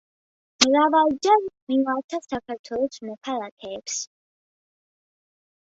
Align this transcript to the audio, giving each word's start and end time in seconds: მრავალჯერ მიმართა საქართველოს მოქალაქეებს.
მრავალჯერ 0.63 1.43
მიმართა 1.73 2.21
საქართველოს 2.29 3.05
მოქალაქეებს. 3.11 4.03